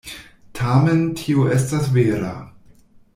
Tamen 0.59 1.03
tio 1.19 1.45
estas 1.57 1.91
vera. 1.99 2.35